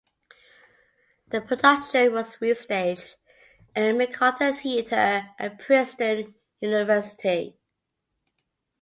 [1.27, 3.13] The production was re-staged
[3.75, 7.55] at the McCarter theater at Princeton University.